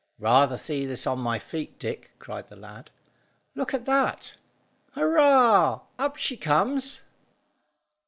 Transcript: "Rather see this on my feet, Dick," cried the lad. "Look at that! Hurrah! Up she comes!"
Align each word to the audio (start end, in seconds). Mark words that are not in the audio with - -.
"Rather 0.17 0.57
see 0.57 0.83
this 0.87 1.05
on 1.05 1.19
my 1.19 1.37
feet, 1.37 1.77
Dick," 1.77 2.09
cried 2.17 2.49
the 2.49 2.55
lad. 2.55 2.89
"Look 3.53 3.71
at 3.71 3.85
that! 3.85 4.35
Hurrah! 4.93 5.81
Up 5.99 6.15
she 6.15 6.37
comes!" 6.37 7.01